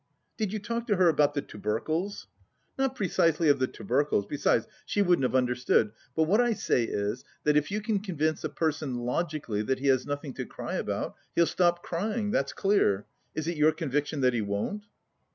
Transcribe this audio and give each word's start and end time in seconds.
"Did 0.35 0.51
you 0.51 0.57
talk 0.57 0.87
to 0.87 0.95
her 0.95 1.09
about 1.09 1.35
the 1.35 1.43
tubercles?" 1.43 2.25
"Not 2.75 2.95
precisely 2.95 3.49
of 3.49 3.59
the 3.59 3.67
tubercles. 3.67 4.25
Besides, 4.25 4.65
she 4.83 5.03
wouldn't 5.03 5.21
have 5.21 5.35
understood! 5.35 5.91
But 6.15 6.23
what 6.23 6.41
I 6.41 6.53
say 6.53 6.85
is, 6.85 7.23
that 7.43 7.55
if 7.55 7.69
you 7.69 7.81
convince 7.81 8.43
a 8.43 8.49
person 8.49 8.95
logically 8.95 9.61
that 9.61 9.77
he 9.77 9.85
has 9.89 10.07
nothing 10.07 10.33
to 10.33 10.45
cry 10.47 10.73
about, 10.73 11.13
he'll 11.35 11.45
stop 11.45 11.83
crying. 11.83 12.31
That's 12.31 12.51
clear. 12.51 13.05
Is 13.35 13.47
it 13.47 13.57
your 13.57 13.71
conviction 13.73 14.21
that 14.21 14.33
he 14.33 14.41
won't?" 14.41 14.85